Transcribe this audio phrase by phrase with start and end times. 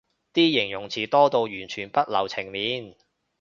[0.33, 2.95] 啲形容詞多到完全不留情面